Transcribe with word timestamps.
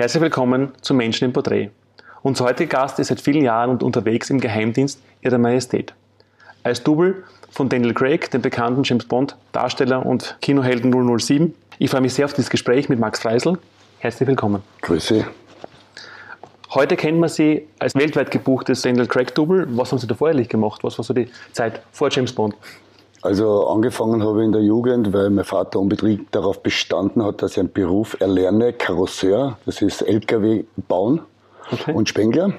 Herzlich 0.00 0.22
willkommen 0.22 0.72
zu 0.80 0.94
Menschen 0.94 1.26
im 1.26 1.34
Porträt. 1.34 1.68
Unser 2.22 2.46
heutiger 2.46 2.78
Gast 2.78 2.98
ist 2.98 3.08
seit 3.08 3.20
vielen 3.20 3.44
Jahren 3.44 3.68
und 3.68 3.82
unterwegs 3.82 4.30
im 4.30 4.40
Geheimdienst 4.40 4.98
Ihrer 5.20 5.36
Majestät. 5.36 5.92
Als 6.62 6.82
Double 6.82 7.22
von 7.50 7.68
Daniel 7.68 7.92
Craig, 7.92 8.30
dem 8.30 8.40
bekannten 8.40 8.82
James 8.82 9.04
Bond 9.04 9.36
Darsteller 9.52 10.06
und 10.06 10.38
Kinohelden 10.40 11.18
007. 11.18 11.54
Ich 11.78 11.90
freue 11.90 12.00
mich 12.00 12.14
sehr 12.14 12.24
auf 12.24 12.32
dieses 12.32 12.48
Gespräch 12.48 12.88
mit 12.88 12.98
Max 12.98 13.20
Freisel. 13.20 13.58
Herzlich 13.98 14.26
willkommen. 14.26 14.62
Grüße. 14.80 15.26
Heute 16.70 16.96
kennt 16.96 17.20
man 17.20 17.28
Sie 17.28 17.66
als 17.78 17.94
weltweit 17.94 18.30
gebuchtes 18.30 18.80
Daniel 18.80 19.06
Craig 19.06 19.34
Double. 19.34 19.66
Was 19.72 19.92
haben 19.92 19.98
Sie 19.98 20.06
da 20.06 20.14
vorherlich 20.14 20.48
gemacht? 20.48 20.82
Was 20.82 20.96
war 20.96 21.04
so 21.04 21.12
die 21.12 21.28
Zeit 21.52 21.82
vor 21.92 22.08
James 22.10 22.32
Bond? 22.32 22.54
Also 23.22 23.66
angefangen 23.66 24.22
habe 24.22 24.40
ich 24.40 24.46
in 24.46 24.52
der 24.52 24.62
Jugend, 24.62 25.12
weil 25.12 25.28
mein 25.30 25.44
Vater 25.44 25.78
unbedingt 25.78 26.34
darauf 26.34 26.62
bestanden 26.62 27.22
hat, 27.22 27.42
dass 27.42 27.52
ich 27.52 27.58
einen 27.58 27.72
Beruf 27.72 28.16
erlerne, 28.18 28.72
Karosseur, 28.72 29.58
das 29.66 29.82
ist 29.82 30.02
LKW 30.02 30.64
bauen 30.88 31.20
okay. 31.70 31.92
und 31.92 32.08
Spengler. 32.08 32.54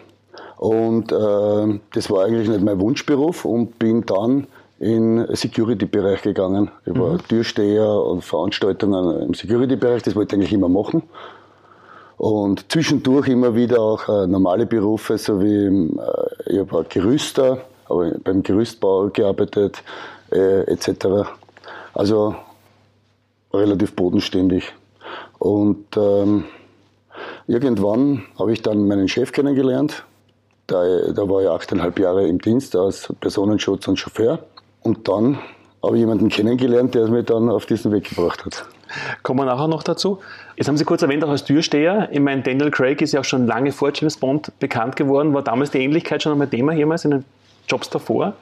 Und 0.57 1.11
äh, 1.11 1.79
das 1.93 2.11
war 2.11 2.25
eigentlich 2.25 2.47
nicht 2.47 2.61
mein 2.61 2.79
Wunschberuf 2.79 3.45
und 3.45 3.79
bin 3.79 4.05
dann 4.05 4.45
in 4.77 5.25
Security-Bereich 5.35 6.21
gegangen. 6.21 6.69
Ich 6.85 6.97
war 6.97 7.13
mhm. 7.13 7.27
Türsteher 7.27 7.87
und 7.87 8.23
Veranstaltungen 8.23 9.21
im 9.21 9.33
Security-Bereich, 9.33 10.03
das 10.03 10.15
wollte 10.15 10.35
ich 10.35 10.41
eigentlich 10.41 10.53
immer 10.53 10.69
machen. 10.69 11.03
Und 12.17 12.71
zwischendurch 12.71 13.27
immer 13.29 13.55
wieder 13.55 13.81
auch 13.81 14.07
äh, 14.07 14.27
normale 14.27 14.67
Berufe, 14.67 15.17
so 15.17 15.41
wie 15.41 15.65
äh, 15.65 16.61
ich 16.61 16.71
war 16.71 16.83
Gerüster, 16.83 17.59
habe 17.89 18.19
beim 18.23 18.43
Gerüstbau 18.43 19.09
gearbeitet, 19.09 19.83
äh, 20.31 20.61
etc. 20.71 21.29
Also 21.93 22.35
relativ 23.53 23.95
bodenständig. 23.95 24.71
Und 25.39 25.85
ähm, 25.97 26.45
irgendwann 27.47 28.23
habe 28.37 28.53
ich 28.53 28.61
dann 28.61 28.87
meinen 28.87 29.07
Chef 29.07 29.31
kennengelernt. 29.31 30.03
Da, 30.67 30.83
da 31.11 31.27
war 31.27 31.41
ich 31.41 31.49
achteinhalb 31.49 31.99
Jahre 31.99 32.27
im 32.27 32.39
Dienst 32.39 32.75
als 32.75 33.13
Personenschutz 33.19 33.87
und 33.87 33.97
Chauffeur. 33.97 34.39
Und 34.83 35.07
dann 35.07 35.39
habe 35.83 35.95
ich 35.95 36.01
jemanden 36.01 36.29
kennengelernt, 36.29 36.95
der 36.95 37.07
mich 37.07 37.25
dann 37.25 37.49
auf 37.49 37.65
diesen 37.65 37.91
Weg 37.91 38.09
gebracht 38.09 38.45
hat. 38.45 38.65
Kommen 39.23 39.39
wir 39.39 39.45
nachher 39.45 39.67
noch 39.67 39.83
dazu. 39.83 40.19
Jetzt 40.55 40.67
haben 40.67 40.77
Sie 40.77 40.85
kurz 40.85 41.01
erwähnt, 41.01 41.23
auch 41.23 41.29
als 41.29 41.43
Türsteher. 41.43 42.09
Ich 42.11 42.19
meine, 42.19 42.41
Daniel 42.41 42.71
Craig 42.71 43.01
ist 43.01 43.13
ja 43.13 43.21
auch 43.21 43.25
schon 43.25 43.47
lange 43.47 43.71
vor 43.71 43.91
James 43.93 44.17
Bond 44.17 44.51
bekannt 44.59 44.95
geworden. 44.95 45.33
War 45.33 45.43
damals 45.43 45.71
die 45.71 45.79
Ähnlichkeit 45.79 46.21
schon 46.21 46.33
einmal 46.33 46.47
Thema 46.47 46.73
jemals 46.73 47.05
in 47.05 47.11
den 47.11 47.25
Jobs 47.67 47.89
davor? 47.89 48.33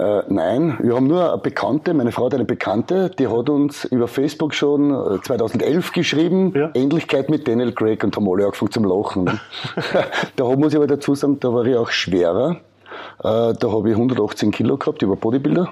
Äh, 0.00 0.22
nein, 0.28 0.78
wir 0.80 0.94
haben 0.96 1.08
nur 1.08 1.30
eine 1.30 1.42
Bekannte, 1.42 1.92
meine 1.92 2.10
Frau 2.10 2.24
hat 2.24 2.34
eine 2.34 2.46
Bekannte, 2.46 3.10
die 3.10 3.28
hat 3.28 3.50
uns 3.50 3.84
über 3.84 4.08
Facebook 4.08 4.54
schon 4.54 5.20
2011 5.22 5.90
äh, 5.90 5.92
geschrieben, 5.92 6.54
ja. 6.56 6.70
Ähnlichkeit 6.72 7.28
mit 7.28 7.46
Daniel 7.46 7.72
Craig 7.72 8.02
und 8.02 8.16
haben 8.16 8.26
alle 8.26 8.46
angefangen 8.46 8.72
zum 8.72 8.84
Lachen. 8.84 9.26
da 10.36 10.44
muss 10.56 10.72
ich 10.72 10.76
aber 10.78 10.86
dazu 10.86 11.14
sagen, 11.14 11.38
da 11.40 11.52
war 11.52 11.66
ich 11.66 11.76
auch 11.76 11.90
schwerer. 11.90 12.56
Äh, 13.18 13.52
da 13.52 13.70
habe 13.70 13.90
ich 13.90 13.94
118 13.94 14.52
Kilo 14.52 14.78
gehabt, 14.78 15.06
war 15.06 15.16
Bodybuilder. 15.16 15.70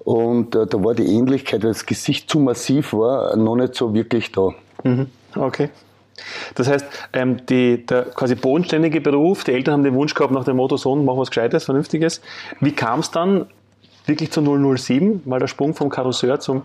Und 0.00 0.54
äh, 0.54 0.66
da 0.66 0.84
war 0.84 0.92
die 0.92 1.06
Ähnlichkeit, 1.06 1.62
weil 1.62 1.70
das 1.70 1.86
Gesicht 1.86 2.28
zu 2.28 2.40
massiv 2.40 2.92
war, 2.92 3.36
noch 3.36 3.56
nicht 3.56 3.74
so 3.74 3.94
wirklich 3.94 4.32
da. 4.32 4.50
Mhm. 4.84 5.06
Okay. 5.34 5.70
Das 6.54 6.68
heißt, 6.68 6.86
ähm, 7.12 7.44
die, 7.46 7.84
der 7.86 8.06
quasi 8.06 8.34
bodenständige 8.34 9.00
Beruf, 9.00 9.44
die 9.44 9.52
Eltern 9.52 9.74
haben 9.74 9.84
den 9.84 9.94
Wunsch 9.94 10.14
gehabt 10.14 10.32
nach 10.32 10.42
dem 10.44 10.56
Motto, 10.56 10.76
Sohn, 10.76 11.04
mach 11.04 11.16
was 11.16 11.30
Gescheites, 11.30 11.64
Vernünftiges. 11.64 12.20
Wie 12.60 12.72
kam 12.72 13.00
es 13.00 13.10
dann 13.10 13.46
wirklich 14.06 14.32
zu 14.32 14.40
007? 14.76 15.22
Mal 15.24 15.40
der 15.40 15.48
Sprung 15.48 15.74
vom 15.74 15.90
Karosseur 15.90 16.40
zum... 16.40 16.62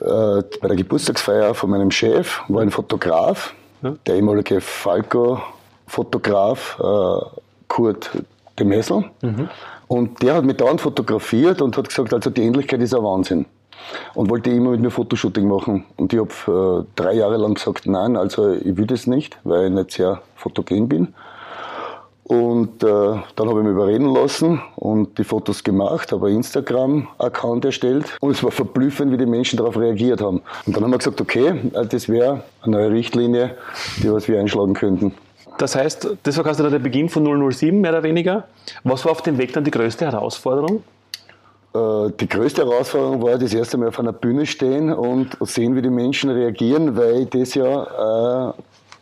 Äh, 0.00 0.42
bei 0.60 0.68
der 0.68 0.76
Geburtstagsfeier 0.76 1.54
von 1.54 1.70
meinem 1.70 1.92
Chef 1.92 2.40
war 2.48 2.62
ein 2.62 2.70
Fotograf, 2.70 3.54
ja. 3.82 3.94
der 4.06 4.16
ehemalige 4.16 4.60
Falco-Fotograf 4.60 6.78
äh, 6.80 7.20
Kurt 7.68 8.10
de 8.58 8.66
Messel. 8.66 9.04
Mhm. 9.22 9.48
Und 9.86 10.20
der 10.22 10.34
hat 10.34 10.44
mich 10.44 10.56
dauernd 10.56 10.80
fotografiert 10.80 11.62
und 11.62 11.76
hat 11.76 11.88
gesagt, 11.88 12.12
also 12.12 12.30
die 12.30 12.42
Ähnlichkeit 12.42 12.80
ist 12.80 12.92
ein 12.94 13.04
Wahnsinn 13.04 13.46
und 14.14 14.30
wollte 14.30 14.50
immer 14.50 14.70
mit 14.70 14.80
mir 14.80 14.90
Fotoshooting 14.90 15.46
machen. 15.48 15.84
Und 15.96 16.12
ich 16.12 16.18
habe 16.18 16.84
äh, 16.86 16.86
drei 16.96 17.14
Jahre 17.14 17.36
lang 17.36 17.54
gesagt, 17.54 17.86
nein, 17.86 18.16
also 18.16 18.52
ich 18.52 18.76
will 18.76 18.86
das 18.86 19.06
nicht, 19.06 19.38
weil 19.44 19.66
ich 19.66 19.72
nicht 19.72 19.92
sehr 19.92 20.22
fotogen 20.34 20.88
bin. 20.88 21.14
Und 22.28 22.82
äh, 22.82 22.86
dann 22.86 23.48
habe 23.48 23.60
ich 23.60 23.66
mich 23.66 23.72
überreden 23.72 24.12
lassen 24.12 24.60
und 24.74 25.16
die 25.16 25.22
Fotos 25.22 25.62
gemacht, 25.62 26.10
habe 26.10 26.26
einen 26.26 26.38
Instagram-Account 26.38 27.64
erstellt 27.64 28.16
und 28.20 28.32
es 28.32 28.42
war 28.42 28.50
verblüffend, 28.50 29.12
wie 29.12 29.16
die 29.16 29.26
Menschen 29.26 29.58
darauf 29.58 29.78
reagiert 29.78 30.20
haben. 30.20 30.42
Und 30.66 30.74
dann 30.74 30.82
haben 30.82 30.90
wir 30.90 30.98
gesagt, 30.98 31.20
okay, 31.20 31.70
äh, 31.72 31.86
das 31.86 32.08
wäre 32.08 32.42
eine 32.62 32.78
neue 32.78 32.90
Richtlinie, 32.90 33.54
die 34.02 34.10
was 34.10 34.26
wir 34.26 34.40
einschlagen 34.40 34.74
könnten. 34.74 35.14
Das 35.58 35.76
heißt, 35.76 36.16
das 36.24 36.36
war 36.36 36.44
quasi 36.44 36.68
der 36.68 36.78
Beginn 36.80 37.08
von 37.08 37.52
007, 37.52 37.80
mehr 37.80 37.92
oder 37.92 38.02
weniger. 38.02 38.48
Was 38.82 39.04
war 39.04 39.12
auf 39.12 39.22
dem 39.22 39.38
Weg 39.38 39.52
dann 39.52 39.62
die 39.62 39.70
größte 39.70 40.04
Herausforderung? 40.04 40.82
Äh, 41.76 42.12
die 42.20 42.28
größte 42.28 42.64
Herausforderung 42.64 43.22
war, 43.22 43.38
das 43.38 43.54
erste 43.54 43.76
Mal 43.76 43.88
auf 43.88 43.98
einer 43.98 44.12
Bühne 44.12 44.46
stehen 44.46 44.92
und 44.92 45.36
sehen, 45.40 45.74
wie 45.76 45.82
die 45.82 45.90
Menschen 45.90 46.30
reagieren, 46.30 46.96
weil 46.96 47.22
ich 47.22 47.30
das 47.30 47.54
ja 47.54 48.50
äh, 48.50 48.52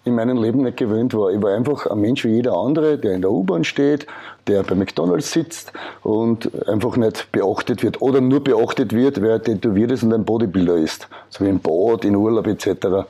in 0.05 0.15
meinem 0.15 0.43
Leben 0.43 0.63
nicht 0.63 0.77
gewöhnt 0.77 1.15
war. 1.15 1.31
Ich 1.31 1.41
war 1.41 1.55
einfach 1.55 1.87
ein 1.87 1.99
Mensch 2.01 2.25
wie 2.25 2.35
jeder 2.35 2.55
andere, 2.57 2.99
der 2.99 3.15
in 3.15 3.23
der 3.23 3.31
U-Bahn 3.31 3.65
steht, 3.65 4.07
der 4.47 4.63
bei 4.63 4.75
McDonalds 4.75 5.33
sitzt 5.33 5.73
und 6.03 6.51
einfach 6.69 6.97
nicht 6.97 7.33
beachtet 7.33 7.83
wird 7.83 8.03
oder 8.03 8.21
nur 8.21 8.45
beachtet 8.45 8.93
wird, 8.93 9.23
wer 9.23 9.43
tätowiert 9.43 9.93
ist 9.93 10.03
und 10.03 10.13
ein 10.13 10.25
Bodybuilder 10.25 10.77
ist. 10.77 11.09
So 11.31 11.45
wie 11.45 11.49
im 11.49 11.61
Bad, 11.61 12.05
in 12.05 12.17
Urlaub 12.17 12.47
etc. 12.47 13.07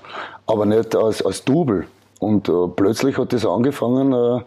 Aber 0.47 0.67
nicht 0.67 0.95
als, 0.95 1.25
als 1.25 1.45
Double. 1.45 1.87
Und 2.21 2.49
äh, 2.49 2.69
plötzlich 2.75 3.19
hat 3.19 3.33
das 3.33 3.45
angefangen, 3.45 4.13
äh, 4.13 4.41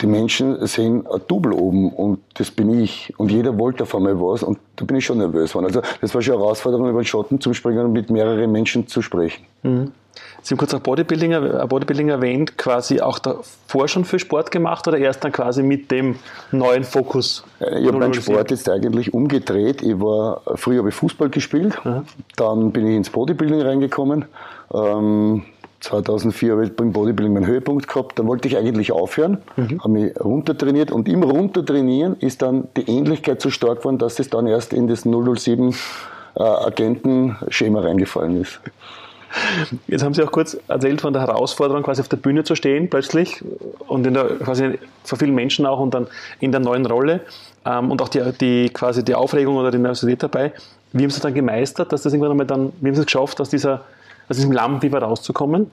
die 0.00 0.06
Menschen 0.06 0.64
sehen 0.66 1.06
ein 1.06 1.20
Double 1.26 1.52
oben 1.52 1.90
und 1.90 2.20
das 2.34 2.50
bin 2.50 2.80
ich. 2.80 3.12
Und 3.18 3.32
jeder 3.32 3.58
wollte 3.58 3.82
auf 3.82 3.94
einmal 3.94 4.20
was 4.20 4.42
und 4.42 4.58
da 4.76 4.84
bin 4.84 4.96
ich 4.96 5.04
schon 5.04 5.18
nervös 5.18 5.50
geworden. 5.50 5.66
Also 5.66 5.82
das 6.00 6.14
war 6.14 6.22
schon 6.22 6.34
eine 6.34 6.42
Herausforderung, 6.42 6.88
über 6.88 7.00
den 7.00 7.06
Schatten 7.06 7.40
zu 7.40 7.52
springen 7.52 7.86
und 7.86 7.92
mit 7.92 8.10
mehreren 8.10 8.52
Menschen 8.52 8.86
zu 8.86 9.02
sprechen. 9.02 9.44
Mhm. 9.62 9.92
Sie 10.42 10.54
haben 10.54 10.58
kurz 10.58 10.74
auch 10.74 10.80
Bodybuilding, 10.80 11.32
äh, 11.32 11.66
Bodybuilding 11.68 12.08
erwähnt, 12.08 12.56
quasi 12.58 13.00
auch 13.00 13.18
davor 13.18 13.88
schon 13.88 14.04
für 14.04 14.18
Sport 14.18 14.50
gemacht 14.50 14.86
oder 14.88 14.98
erst 14.98 15.24
dann 15.24 15.32
quasi 15.32 15.62
mit 15.62 15.90
dem 15.90 16.16
neuen 16.52 16.84
Fokus? 16.84 17.44
Äh, 17.60 17.80
ich 17.80 17.88
habe 17.88 17.98
meinen 17.98 18.14
Sport 18.14 18.50
jetzt 18.50 18.68
eigentlich 18.68 19.14
umgedreht. 19.14 19.82
Ich 19.82 20.00
war, 20.00 20.42
früher 20.54 20.78
habe 20.78 20.88
ich 20.90 20.94
Fußball 20.94 21.28
gespielt, 21.28 21.74
mhm. 21.84 22.04
dann 22.36 22.72
bin 22.72 22.86
ich 22.86 22.96
ins 22.96 23.10
Bodybuilding 23.10 23.62
reingekommen. 23.62 24.26
Ähm, 24.72 25.44
2004 25.80 26.52
habe 26.52 26.64
ich 26.64 26.74
beim 26.74 26.92
Bodybuilding 26.92 27.32
meinen 27.32 27.46
Höhepunkt 27.46 27.86
gehabt. 27.86 28.18
Da 28.18 28.26
wollte 28.26 28.48
ich 28.48 28.56
eigentlich 28.56 28.92
aufhören, 28.92 29.38
mhm. 29.56 29.80
habe 29.80 29.88
mich 29.90 30.20
runtertrainiert 30.20 30.90
und 30.90 31.08
im 31.08 31.22
Runtertrainieren 31.22 32.16
ist 32.18 32.42
dann 32.42 32.68
die 32.76 32.88
Ähnlichkeit 32.88 33.40
so 33.40 33.50
stark 33.50 33.78
geworden, 33.78 33.98
dass 33.98 34.18
es 34.18 34.28
dann 34.28 34.46
erst 34.46 34.72
in 34.72 34.88
das 34.88 35.02
007 35.02 35.74
äh, 36.34 36.42
Agentenschema 36.42 37.80
reingefallen 37.80 38.42
ist. 38.42 38.60
Jetzt 39.86 40.02
haben 40.02 40.14
Sie 40.14 40.22
auch 40.22 40.32
kurz 40.32 40.56
erzählt 40.68 41.00
von 41.00 41.12
der 41.12 41.22
Herausforderung, 41.22 41.82
quasi 41.82 42.00
auf 42.00 42.08
der 42.08 42.16
Bühne 42.16 42.44
zu 42.44 42.54
stehen 42.54 42.88
plötzlich 42.88 43.44
und 43.86 44.06
in 44.06 44.14
der, 44.14 44.24
quasi 44.38 44.78
vor 45.04 45.18
vielen 45.18 45.34
Menschen 45.34 45.66
auch 45.66 45.80
und 45.80 45.92
dann 45.92 46.06
in 46.40 46.50
der 46.50 46.60
neuen 46.60 46.86
Rolle 46.86 47.20
ähm, 47.66 47.90
und 47.90 48.00
auch 48.00 48.08
die, 48.08 48.22
die, 48.40 48.70
quasi 48.70 49.04
die 49.04 49.14
Aufregung 49.14 49.56
oder 49.56 49.70
die 49.70 49.78
Nervosität 49.78 50.22
dabei. 50.22 50.52
Wie 50.92 51.02
haben 51.02 51.10
Sie 51.10 51.16
das 51.16 51.22
dann 51.22 51.34
gemeistert, 51.34 51.92
dass 51.92 52.02
das 52.02 52.12
irgendwann 52.12 52.32
einmal 52.32 52.46
dann, 52.46 52.72
wie 52.80 52.88
haben 52.88 52.94
Sie 52.94 53.00
es 53.00 53.06
geschafft, 53.06 53.40
aus 53.40 53.50
dieser 53.50 53.82
aus 54.28 54.36
diesem 54.36 54.52
Lampenfieber 54.52 55.00
rauszukommen? 55.00 55.70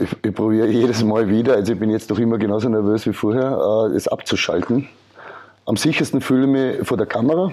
Ich, 0.00 0.16
ich, 0.22 0.34
probiere 0.34 0.68
jedes 0.68 1.04
Mal 1.04 1.28
wieder, 1.28 1.54
also 1.54 1.72
ich 1.72 1.78
bin 1.78 1.90
jetzt 1.90 2.10
doch 2.10 2.18
immer 2.18 2.38
genauso 2.38 2.68
nervös 2.68 3.06
wie 3.06 3.12
vorher, 3.12 3.90
äh, 3.90 3.96
es 3.96 4.08
abzuschalten. 4.08 4.88
Am 5.64 5.76
sichersten 5.76 6.20
fühle 6.20 6.44
ich 6.44 6.78
mich 6.78 6.88
vor 6.88 6.96
der 6.96 7.06
Kamera, 7.06 7.52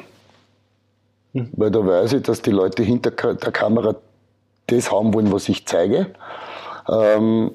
hm. 1.34 1.50
weil 1.54 1.72
da 1.72 1.86
weiß 1.86 2.14
ich, 2.14 2.24
dass 2.24 2.42
die 2.42 2.52
Leute 2.52 2.84
hinter 2.84 3.12
der 3.12 3.52
Kamera 3.52 3.96
das 4.68 4.92
haben 4.92 5.14
wollen, 5.14 5.32
was 5.32 5.50
ich 5.50 5.66
zeige. 5.66 6.08
Ähm, 6.88 7.52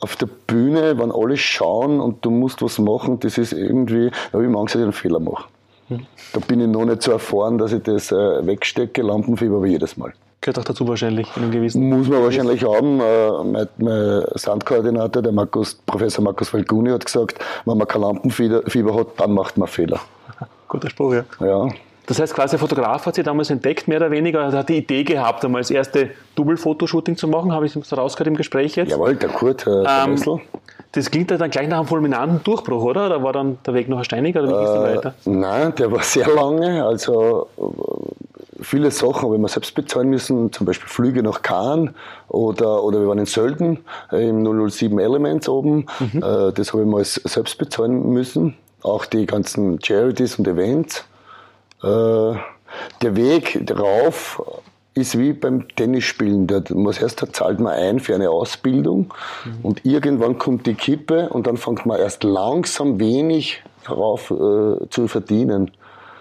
auf 0.00 0.16
der 0.16 0.26
Bühne, 0.26 0.98
wenn 0.98 1.12
alle 1.12 1.36
schauen 1.36 2.00
und 2.00 2.24
du 2.24 2.30
musst 2.30 2.62
was 2.62 2.78
machen, 2.78 3.20
das 3.20 3.38
ist 3.38 3.52
irgendwie, 3.52 4.10
da 4.10 4.38
habe 4.38 4.46
ich 4.46 4.56
Angst, 4.56 4.74
dass 4.74 4.80
ich 4.80 4.84
einen 4.84 4.92
Fehler 4.92 5.20
mache. 5.20 5.44
Hm. 5.88 6.06
Da 6.32 6.40
bin 6.40 6.60
ich 6.60 6.68
noch 6.68 6.84
nicht 6.84 7.02
so 7.02 7.12
erfahren, 7.12 7.58
dass 7.58 7.72
ich 7.72 7.82
das 7.82 8.12
äh, 8.12 8.46
wegstecke, 8.46 9.02
Lampenfieber 9.02 9.56
aber 9.56 9.66
jedes 9.66 9.96
Mal. 9.96 10.12
Gehört 10.42 10.58
auch 10.58 10.64
dazu 10.64 10.88
wahrscheinlich 10.88 11.28
in 11.36 11.44
einem 11.44 11.52
gewissen. 11.52 11.88
Muss 11.88 12.08
man 12.08 12.20
wahrscheinlich 12.20 12.64
haben. 12.64 12.98
Äh, 13.00 13.44
mein, 13.44 13.68
mein 13.78 14.24
Sandkoordinator, 14.34 15.22
der 15.22 15.30
Markus, 15.30 15.76
Professor 15.86 16.24
Markus 16.24 16.48
Falcuni, 16.48 16.90
hat 16.90 17.06
gesagt, 17.06 17.38
wenn 17.64 17.78
man 17.78 17.86
kein 17.86 18.02
Lampenfieber 18.02 18.94
hat, 18.96 19.06
dann 19.18 19.34
macht 19.34 19.56
man 19.56 19.68
Fehler. 19.68 20.00
Guter 20.68 20.90
Spruch, 20.90 21.14
ja. 21.14 21.24
ja. 21.40 21.68
Das 22.06 22.18
heißt, 22.18 22.34
quasi 22.34 22.50
der 22.50 22.58
Fotograf 22.58 23.06
hat 23.06 23.14
sie 23.14 23.22
damals 23.22 23.50
entdeckt, 23.50 23.86
mehr 23.86 23.98
oder 23.98 24.10
weniger, 24.10 24.40
er 24.40 24.52
hat 24.52 24.68
die 24.68 24.78
Idee 24.78 25.04
gehabt, 25.04 25.44
einmal 25.44 25.60
das 25.60 25.70
erste 25.70 26.10
Double-Fotoshooting 26.34 27.16
zu 27.16 27.28
machen, 27.28 27.52
habe 27.52 27.66
ich 27.66 27.72
so 27.72 27.94
rausgehört 27.94 28.26
im 28.26 28.36
Gespräch 28.36 28.74
jetzt. 28.74 28.90
Jawohl, 28.90 29.14
der 29.14 29.28
Kurt, 29.28 29.64
äh, 29.68 29.84
der 29.84 30.06
ähm, 30.08 30.40
Das 30.90 31.08
klingt 31.08 31.30
dann 31.30 31.50
gleich 31.50 31.68
nach 31.68 31.78
einem 31.78 31.86
fulminanten 31.86 32.42
Durchbruch, 32.42 32.82
oder? 32.82 33.06
Oder 33.06 33.22
war 33.22 33.32
dann 33.32 33.58
der 33.64 33.74
Weg 33.74 33.88
noch 33.88 33.98
ein 33.98 34.04
steiniger 34.04 34.42
oder 34.42 34.48
wie 34.48 34.54
ging 34.54 34.74
es 34.74 34.90
äh, 34.90 34.96
weiter? 34.96 35.14
Nein, 35.24 35.72
der 35.76 35.92
war 35.92 36.02
sehr 36.02 36.26
lange. 36.26 36.84
Also 36.84 37.46
viele 38.62 38.90
Sachen 38.90 39.22
habe 39.22 39.34
ich 39.34 39.40
mir 39.40 39.48
selbst 39.48 39.74
bezahlen 39.74 40.08
müssen, 40.10 40.52
zum 40.52 40.66
Beispiel 40.66 40.88
Flüge 40.88 41.22
nach 41.22 41.42
Cannes 41.42 41.90
oder, 42.28 42.82
oder 42.82 43.00
wir 43.00 43.08
waren 43.08 43.18
in 43.18 43.26
Sölden 43.26 43.78
äh, 44.10 44.28
im 44.28 44.70
007 44.70 44.98
Elements 44.98 45.48
oben. 45.48 45.86
Mhm. 45.98 46.22
Äh, 46.22 46.52
das 46.52 46.72
habe 46.72 46.82
ich 46.82 46.88
mal 46.88 47.04
selbst 47.04 47.58
bezahlen 47.58 48.10
müssen. 48.10 48.54
Auch 48.82 49.06
die 49.06 49.26
ganzen 49.26 49.80
Charities 49.82 50.38
und 50.38 50.48
Events. 50.48 51.04
Äh, 51.82 51.86
der 53.02 53.16
Weg 53.16 53.70
rauf 53.78 54.42
ist 54.94 55.18
wie 55.18 55.32
beim 55.32 55.68
Tennisspielen. 55.68 56.46
Da 56.46 56.62
muss 56.70 57.00
erst 57.00 57.22
da 57.22 57.32
zahlt 57.32 57.60
man 57.60 57.72
ein 57.72 58.00
für 58.00 58.14
eine 58.14 58.30
Ausbildung 58.30 59.12
mhm. 59.44 59.58
und 59.62 59.84
irgendwann 59.84 60.38
kommt 60.38 60.66
die 60.66 60.74
Kippe 60.74 61.28
und 61.30 61.46
dann 61.46 61.56
fängt 61.56 61.86
man 61.86 61.98
erst 61.98 62.24
langsam 62.24 62.98
wenig 63.00 63.62
darauf 63.86 64.30
äh, 64.30 64.88
zu 64.90 65.08
verdienen. 65.08 65.70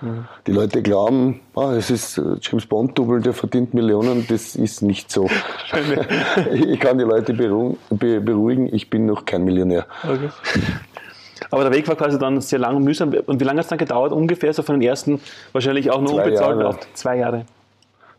Mhm. 0.01 0.25
Die 0.47 0.51
Leute 0.51 0.81
glauben, 0.81 1.41
ah, 1.55 1.73
es 1.73 1.89
ist 1.89 2.17
äh, 2.17 2.35
James 2.41 2.65
Bond 2.65 2.97
Double, 2.97 3.21
der 3.21 3.33
verdient 3.33 3.73
Millionen. 3.73 4.25
Das 4.27 4.55
ist 4.55 4.81
nicht 4.81 5.11
so. 5.11 5.29
ich 6.53 6.79
kann 6.79 6.97
die 6.97 7.03
Leute 7.03 7.33
beruhigen, 7.33 8.73
ich 8.73 8.89
bin 8.89 9.05
noch 9.05 9.25
kein 9.25 9.43
Millionär. 9.43 9.85
Okay. 10.03 10.29
Aber 11.49 11.63
der 11.63 11.73
Weg 11.73 11.87
war 11.87 11.95
quasi 11.95 12.19
dann 12.19 12.39
sehr 12.41 12.59
lang 12.59 12.75
und 12.75 12.83
mühsam. 12.83 13.13
Und 13.25 13.39
wie 13.39 13.43
lange 13.43 13.59
hat 13.59 13.65
es 13.65 13.69
dann 13.69 13.77
gedauert? 13.77 14.11
Ungefähr 14.11 14.53
so 14.53 14.63
von 14.63 14.79
den 14.79 14.87
ersten, 14.87 15.19
wahrscheinlich 15.51 15.91
auch 15.91 15.99
nur 15.99 16.13
Zwei 16.13 16.23
unbezahlt 16.23 16.59
Jahre. 16.59 16.79
Zwei 16.93 17.17
Jahre. 17.17 17.45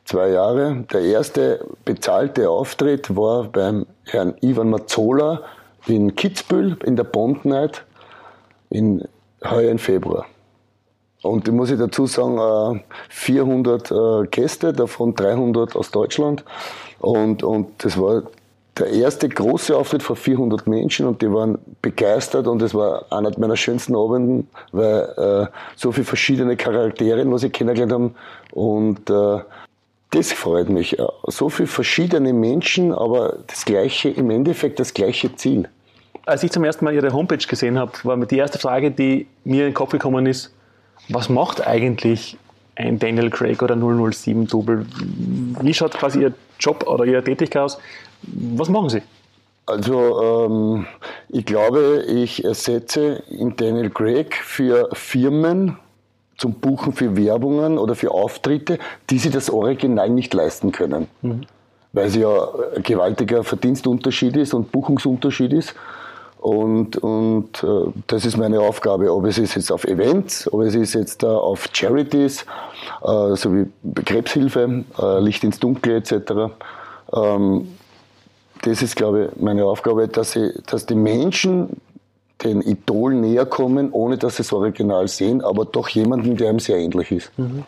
Zwei 0.05 0.29
Jahre. 0.31 0.85
Der 0.93 1.01
erste 1.03 1.65
bezahlte 1.85 2.51
Auftritt 2.51 3.15
war 3.17 3.45
beim 3.45 3.87
Herrn 4.05 4.35
Ivan 4.41 4.71
Mazzola 4.71 5.43
in 5.87 6.15
Kitzbühel 6.17 6.77
in 6.85 6.97
der 6.97 7.05
Bond 7.05 7.45
Night 7.45 7.85
in 8.71 9.07
heuer 9.45 9.71
im 9.71 9.79
Februar. 9.79 10.27
Und 11.23 11.51
muss 11.53 11.71
ich 11.71 11.79
dazu 11.79 12.07
sagen, 12.07 12.83
400 13.09 13.91
äh, 13.91 13.95
äh, 13.95 14.27
Gäste, 14.27 14.73
davon 14.73 15.15
300 15.15 15.77
aus 15.77 15.91
Deutschland. 15.91 16.45
Und, 16.99 17.43
und 17.43 17.85
das 17.85 17.99
war 17.99 18.25
der 18.79 18.89
erste 18.89 19.29
große 19.29 19.77
Auftritt 19.77 20.03
vor 20.03 20.17
400 20.17 20.67
Menschen 20.67 21.07
und 21.07 21.21
die 21.21 21.31
waren 21.31 21.59
begeistert 21.83 22.47
und 22.47 22.63
es 22.63 22.75
war 22.75 23.05
einer 23.11 23.31
meiner 23.39 23.57
schönsten 23.57 23.95
Abenden, 23.95 24.49
weil 24.73 25.03
äh, 25.17 25.47
so 25.77 25.93
viele 25.93 26.07
verschiedene 26.07 26.57
Charaktere, 26.57 27.31
was 27.31 27.43
ich 27.43 27.53
kennengelernt 27.53 27.93
habe 27.93 28.11
und 28.53 29.11
äh, 29.11 29.41
das 30.11 30.33
freut 30.33 30.69
mich. 30.69 30.97
So 31.27 31.49
viele 31.49 31.67
verschiedene 31.67 32.33
Menschen, 32.33 32.93
aber 32.93 33.39
das 33.47 33.65
gleiche, 33.65 34.11
im 34.11 34.31
Endeffekt 34.31 34.79
das 34.79 34.93
gleiche 34.93 35.35
Ziel. 35.37 35.69
Als 36.27 36.43
ich 36.43 36.51
zum 36.51 36.65
ersten 36.65 36.85
Mal 36.85 36.95
Ihre 36.95 37.13
Homepage 37.13 37.39
gesehen 37.39 37.79
habe, 37.79 37.93
war 38.05 38.17
mir 38.17 38.27
die 38.27 38.37
erste 38.37 38.59
Frage, 38.59 38.91
die 38.91 39.27
mir 39.45 39.61
in 39.61 39.71
den 39.71 39.75
Kopf 39.75 39.91
gekommen 39.91 40.27
ist, 40.27 40.55
was 41.09 41.29
macht 41.29 41.67
eigentlich 41.67 42.37
ein 42.77 42.99
Daniel 42.99 43.31
Craig 43.31 43.63
oder 43.63 43.77
007 43.77 44.47
Double? 44.47 44.87
Wie 45.61 45.75
schaut 45.75 45.93
quasi 45.93 46.23
Ihr 46.23 46.33
Job 46.59 46.87
oder 46.87 47.05
Ihre 47.05 47.23
Tätigkeit 47.23 47.63
aus? 47.63 47.79
Was 48.23 48.69
machen 48.69 48.89
Sie? 48.89 49.03
Also 49.67 50.49
ähm, 50.49 50.87
ich 51.29 51.45
glaube, 51.45 52.05
ich 52.09 52.45
ersetze 52.45 53.23
in 53.31 53.57
Daniel 53.57 53.91
Craig 53.91 54.35
für 54.35 54.89
Firmen 54.93 55.79
zum 56.37 56.55
Buchen 56.55 56.93
für 56.93 57.17
Werbungen 57.17 57.79
oder 57.79 57.95
für 57.95 58.11
Auftritte, 58.11 58.79
die 59.11 59.19
sie 59.19 59.31
das 59.31 59.49
Original 59.49 60.11
nicht 60.11 60.35
leisten 60.35 60.73
können. 60.73 61.07
Mhm. 61.21 61.43
Weil 61.93 62.07
es 62.07 62.17
ja 62.17 62.49
ein 62.75 62.83
gewaltiger 62.83 63.45
Verdienstunterschied 63.45 64.37
ist 64.37 64.53
und 64.53 64.73
Buchungsunterschied 64.73 65.53
ist. 65.53 65.75
Und, 66.43 66.97
und 66.97 67.63
äh, 67.63 67.93
das 68.09 68.25
ist 68.25 68.37
meine 68.37 68.59
Aufgabe, 68.61 69.13
ob 69.15 69.27
es 69.27 69.39
ist 69.39 69.55
jetzt 69.55 69.71
auf 69.71 69.85
Events, 69.85 70.53
ob 70.53 70.63
es 70.63 70.75
ist 70.75 70.95
jetzt 70.95 71.23
äh, 71.23 71.27
auf 71.27 71.69
Charities, 71.73 72.45
äh, 73.05 73.37
so 73.37 73.55
wie 73.55 73.67
Krebshilfe, 74.05 74.85
äh, 75.01 75.21
Licht 75.21 75.45
ins 75.45 75.61
Dunkel 75.61 75.99
etc. 75.99 76.53
Ähm, 77.15 77.69
das 78.63 78.83
ist, 78.83 78.97
glaube 78.97 79.31
ich, 79.31 79.41
meine 79.41 79.65
Aufgabe, 79.67 80.09
dass, 80.09 80.35
ich, 80.35 80.53
dass 80.67 80.85
die 80.85 80.97
Menschen 80.97 81.81
den 82.43 82.61
Idol 82.61 83.15
näher 83.15 83.47
kommen, 83.47 83.93
ohne 83.93 84.19
dass 84.19 84.35
sie 84.35 84.43
das 84.43 84.53
Original 84.53 85.07
sehen, 85.07 85.43
aber 85.43 85.65
doch 85.65 85.91
jemanden, 85.91 86.37
der 86.37 86.51
ihm 86.51 86.59
sehr 86.59 86.79
ähnlich 86.79 87.13
ist. 87.13 87.39
Mhm. 87.39 87.63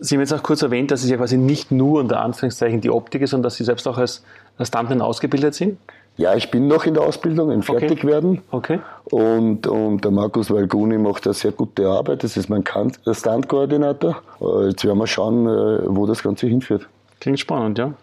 Sie 0.00 0.14
haben 0.14 0.20
jetzt 0.20 0.32
auch 0.32 0.42
kurz 0.42 0.62
erwähnt, 0.62 0.90
dass 0.90 1.02
es 1.02 1.10
ja 1.10 1.16
quasi 1.16 1.36
nicht 1.36 1.72
nur 1.72 2.00
unter 2.00 2.20
Anführungszeichen 2.20 2.80
die 2.80 2.90
Optik 2.90 3.22
ist, 3.22 3.30
sondern 3.30 3.44
dass 3.44 3.56
Sie 3.56 3.64
selbst 3.64 3.86
auch 3.88 3.98
als, 3.98 4.22
als 4.56 4.68
Stuntman 4.68 5.00
ausgebildet 5.00 5.54
sind? 5.54 5.78
Ja, 6.18 6.34
ich 6.34 6.50
bin 6.50 6.66
noch 6.66 6.84
in 6.84 6.94
der 6.94 7.04
Ausbildung, 7.04 7.52
im 7.52 7.62
Fertigwerden. 7.62 8.42
Okay. 8.50 8.80
okay. 9.04 9.16
Und, 9.16 9.68
und 9.68 10.04
der 10.04 10.10
Markus 10.10 10.50
Valguni 10.50 10.98
macht 10.98 11.26
eine 11.26 11.34
sehr 11.34 11.52
gute 11.52 11.86
Arbeit. 11.86 12.24
Das 12.24 12.36
ist 12.36 12.48
mein 12.48 12.64
Standkoordinator. 13.12 14.20
Äh, 14.40 14.70
jetzt 14.70 14.84
werden 14.84 14.98
wir 14.98 15.06
schauen, 15.06 15.46
äh, 15.46 15.80
wo 15.86 16.06
das 16.06 16.22
Ganze 16.22 16.48
hinführt. 16.48 16.88
Klingt 17.20 17.38
spannend, 17.38 17.78
ja. 17.78 17.94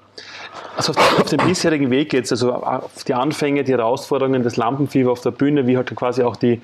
Also 0.77 0.93
auf, 0.93 1.19
auf 1.19 1.29
dem 1.29 1.45
bisherigen 1.45 1.91
Weg 1.91 2.13
jetzt, 2.13 2.31
also 2.31 2.53
auf 2.53 3.03
die 3.03 3.13
Anfänge, 3.13 3.65
die 3.65 3.73
Herausforderungen, 3.73 4.43
das 4.43 4.55
Lampenfieber 4.55 5.11
auf 5.11 5.19
der 5.19 5.31
Bühne, 5.31 5.67
wie 5.67 5.75
halt 5.75 5.93
quasi 5.93 6.23
auch 6.23 6.37
die, 6.37 6.61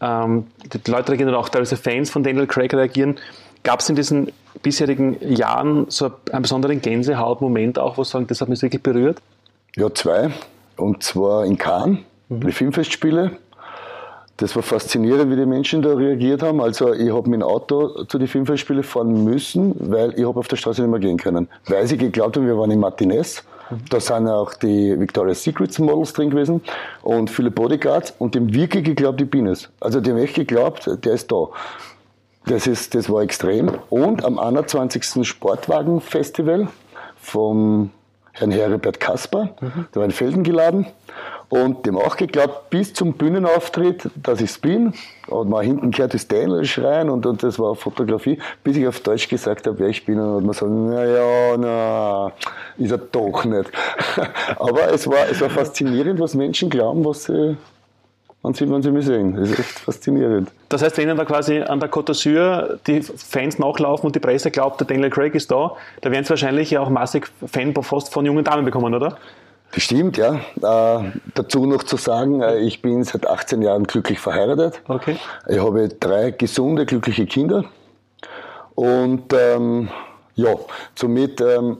ähm, 0.00 0.46
die 0.72 0.90
Leute 0.90 1.10
reagieren 1.10 1.30
und 1.30 1.36
auch 1.36 1.48
teilweise 1.48 1.76
Fans 1.76 2.10
von 2.10 2.22
Daniel 2.22 2.46
Craig 2.46 2.72
reagieren. 2.72 3.16
Gab 3.64 3.80
es 3.80 3.88
in 3.88 3.96
diesen 3.96 4.32
bisherigen 4.62 5.16
Jahren 5.20 5.86
so 5.88 6.10
einen 6.32 6.42
besonderen 6.42 6.80
Gänsehautmoment 6.80 7.78
auch, 7.78 7.96
wo 7.96 8.04
Sie 8.04 8.10
sagen, 8.10 8.26
das 8.26 8.40
hat 8.40 8.48
mich 8.48 8.62
wirklich 8.62 8.82
berührt? 8.82 9.18
Ja, 9.76 9.92
zwei. 9.94 10.30
Und 10.76 11.02
zwar 11.02 11.44
in 11.44 11.58
Cannes, 11.58 11.98
mhm. 12.28 12.46
die 12.46 12.52
Filmfestspiele. 12.52 13.32
Das 14.38 14.56
war 14.56 14.62
faszinierend, 14.62 15.30
wie 15.30 15.36
die 15.36 15.46
Menschen 15.46 15.82
da 15.82 15.94
reagiert 15.94 16.42
haben. 16.42 16.60
Also 16.60 16.92
ich 16.92 17.12
habe 17.12 17.30
dem 17.30 17.42
Auto 17.42 18.04
zu 18.04 18.18
den 18.18 18.26
Filmfestspielen 18.26 18.82
fahren 18.82 19.24
müssen, 19.24 19.74
weil 19.78 20.18
ich 20.18 20.26
habe 20.26 20.38
auf 20.40 20.48
der 20.48 20.56
Straße 20.56 20.82
nicht 20.82 20.90
mehr 20.90 21.00
gehen 21.00 21.18
können. 21.18 21.48
Weil 21.66 21.86
sie 21.86 21.96
geglaubt 21.96 22.36
haben, 22.36 22.46
wir 22.46 22.58
waren 22.58 22.70
in 22.70 22.80
Martinez. 22.80 23.44
Mhm. 23.70 23.76
Da 23.90 24.00
sind 24.00 24.28
auch 24.28 24.54
die 24.54 24.98
Victoria's 24.98 25.42
Secrets 25.42 25.78
Models 25.78 26.12
drin 26.12 26.30
gewesen 26.30 26.62
und 27.02 27.30
viele 27.30 27.50
Bodyguards 27.50 28.14
und 28.18 28.34
die 28.34 28.40
haben 28.40 28.52
wirklich 28.52 28.84
geglaubt, 28.84 29.20
ich 29.20 29.30
bin 29.30 29.46
es. 29.46 29.68
Also 29.80 30.00
die 30.00 30.10
haben 30.10 30.18
echt 30.18 30.34
geglaubt, 30.34 30.90
der 31.04 31.12
ist 31.12 31.30
da. 31.30 31.48
Das, 32.46 32.66
ist, 32.66 32.94
das 32.94 33.08
war 33.10 33.22
extrem. 33.22 33.70
Und 33.88 34.24
am 34.24 34.38
21. 34.38 35.26
Sportwagenfestival 35.26 36.68
vom 37.16 37.90
Herrn 38.32 38.50
Heribert 38.50 38.98
Kasper, 38.98 39.50
mhm. 39.60 39.86
der 39.94 40.00
war 40.00 40.04
in 40.04 40.10
Felden 40.10 40.42
geladen 40.42 40.86
und 41.52 41.84
dem 41.84 41.98
auch 41.98 42.16
geglaubt, 42.16 42.70
bis 42.70 42.94
zum 42.94 43.12
Bühnenauftritt, 43.12 44.08
dass 44.16 44.40
ich 44.40 44.50
es 44.50 44.58
bin. 44.58 44.94
Und 45.28 45.50
mal 45.50 45.62
hinten 45.62 45.90
gehört 45.90 46.14
das 46.14 46.26
Daniel 46.26 46.64
schreien 46.64 47.10
und, 47.10 47.26
und 47.26 47.42
das 47.42 47.58
war 47.58 47.74
Fotografie, 47.74 48.38
bis 48.64 48.78
ich 48.78 48.86
auf 48.86 49.00
Deutsch 49.00 49.28
gesagt 49.28 49.66
habe, 49.66 49.78
wer 49.78 49.88
ich 49.88 50.06
bin. 50.06 50.18
Und 50.18 50.46
man 50.46 50.54
sagen, 50.54 50.88
na 50.88 51.04
ja, 51.04 51.56
na, 51.58 52.32
ist 52.78 52.90
er 52.90 52.96
doch 52.96 53.44
nicht. 53.44 53.70
Aber 54.56 54.90
es 54.94 55.06
war, 55.06 55.28
es 55.30 55.42
war 55.42 55.50
faszinierend, 55.50 56.18
was 56.20 56.34
Menschen 56.34 56.70
glauben, 56.70 57.04
was 57.04 57.24
sie 57.24 57.58
und 58.42 58.56
sie, 58.56 58.68
wenn 58.70 58.82
sie 58.82 58.90
mich 58.90 59.06
sehen. 59.06 59.36
Das 59.36 59.50
ist 59.50 59.58
echt 59.58 59.78
faszinierend. 59.78 60.50
Das 60.68 60.82
heißt, 60.82 60.98
wenn 60.98 61.08
dann 61.08 61.16
da 61.16 61.24
quasi 61.24 61.60
an 61.60 61.80
der 61.80 61.90
Côte 61.90 62.12
d'Azur 62.12 62.78
die 62.86 63.00
Fans 63.02 63.58
nachlaufen 63.58 64.06
und 64.06 64.14
die 64.16 64.20
Presse 64.20 64.50
glaubt, 64.50 64.80
der 64.80 64.86
Daniel 64.86 65.10
Craig 65.10 65.34
ist 65.34 65.50
da, 65.50 65.76
da 66.00 66.10
werden 66.10 66.24
sie 66.24 66.30
wahrscheinlich 66.30 66.70
ja 66.72 66.80
auch 66.80 66.90
massig 66.90 67.30
Fanpost 67.46 68.12
von 68.12 68.26
jungen 68.26 68.44
Damen 68.44 68.64
bekommen, 68.64 68.94
oder? 68.94 69.16
Das 69.72 69.84
stimmt, 69.84 70.18
ja. 70.18 70.34
Äh, 70.60 71.12
dazu 71.34 71.64
noch 71.64 71.84
zu 71.84 71.96
sagen, 71.96 72.42
äh, 72.42 72.58
ich 72.58 72.82
bin 72.82 73.04
seit 73.04 73.26
18 73.26 73.62
Jahren 73.62 73.84
glücklich 73.84 74.18
verheiratet. 74.18 74.82
Okay. 74.86 75.16
Ich 75.48 75.58
habe 75.58 75.88
drei 75.88 76.30
gesunde, 76.32 76.84
glückliche 76.84 77.26
Kinder. 77.26 77.64
Und 78.74 79.32
ähm, 79.32 79.88
ja, 80.34 80.54
somit 80.94 81.40
ähm, 81.40 81.78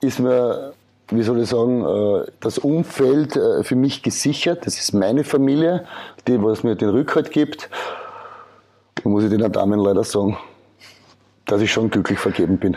ist 0.00 0.20
mir 0.20 0.72
wie 1.10 1.22
soll 1.22 1.40
ich 1.40 1.48
sagen, 1.48 1.84
äh, 1.84 2.30
das 2.40 2.58
Umfeld 2.58 3.36
äh, 3.36 3.62
für 3.64 3.76
mich 3.76 4.02
gesichert. 4.02 4.66
Das 4.66 4.78
ist 4.78 4.92
meine 4.92 5.24
Familie, 5.24 5.84
die, 6.26 6.42
was 6.42 6.62
mir 6.62 6.76
den 6.76 6.90
Rückhalt 6.90 7.30
gibt. 7.30 7.68
Da 8.96 9.08
muss 9.08 9.24
ich 9.24 9.30
den 9.30 9.52
Damen 9.52 9.80
leider 9.80 10.04
sagen, 10.04 10.36
dass 11.50 11.60
ich 11.62 11.72
schon 11.72 11.90
glücklich 11.90 12.18
vergeben 12.18 12.58
bin. 12.58 12.76